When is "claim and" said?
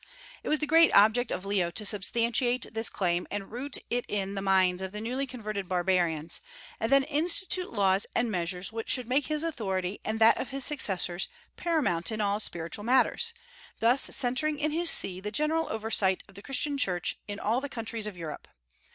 2.89-3.51